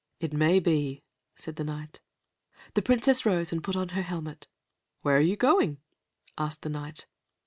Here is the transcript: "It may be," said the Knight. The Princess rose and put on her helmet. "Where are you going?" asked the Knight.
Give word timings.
"It 0.19 0.33
may 0.33 0.59
be," 0.59 1.03
said 1.35 1.57
the 1.57 1.63
Knight. 1.63 2.01
The 2.73 2.81
Princess 2.81 3.23
rose 3.23 3.51
and 3.51 3.63
put 3.63 3.75
on 3.75 3.89
her 3.89 4.01
helmet. 4.01 4.47
"Where 5.03 5.15
are 5.15 5.19
you 5.19 5.35
going?" 5.35 5.77
asked 6.39 6.63
the 6.63 6.69
Knight. 6.69 7.05